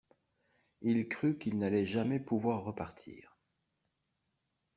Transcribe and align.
Il 0.81 1.07
crut 1.09 1.37
qu’il 1.37 1.59
n’allait 1.59 1.85
jamais 1.85 2.19
pouvoir 2.19 2.63
repartir. 2.63 3.37